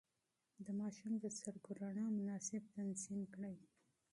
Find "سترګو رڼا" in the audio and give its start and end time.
1.37-2.05